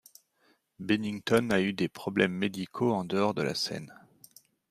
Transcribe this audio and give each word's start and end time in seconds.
Bennington 0.79 1.51
a 1.51 1.59
eu 1.61 1.73
des 1.73 1.87
problèmes 1.87 2.31
médicaux 2.33 2.91
en 2.91 3.05
dehors 3.05 3.35
de 3.35 3.43
la 3.43 3.53
scène. 3.53 3.93